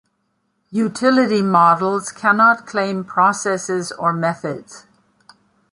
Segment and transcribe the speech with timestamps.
[0.71, 4.87] Utility models cannot claim processes or methods.